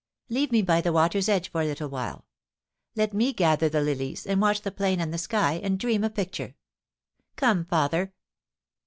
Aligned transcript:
Leave 0.29 0.51
me 0.51 0.63
by 0.63 0.81
the 0.81 0.91
water's 0.91 1.29
edge 1.29 1.51
for 1.51 1.61
a 1.61 1.65
little 1.67 1.87
while. 1.87 2.25
Let 2.95 3.13
me 3.13 3.33
gather 3.33 3.69
the 3.69 3.81
lilies 3.83 4.25
and 4.25 4.41
watch 4.41 4.63
the 4.63 4.71
plain 4.71 4.99
and 4.99 5.13
the 5.13 5.19
sky, 5.19 5.59
and 5.61 5.77
dream 5.79 6.03
a 6.03 6.09
picture. 6.09 6.55
Come, 7.35 7.65
father.' 7.65 8.11